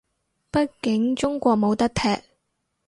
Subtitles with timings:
[0.51, 2.09] 畢竟中國冇得踢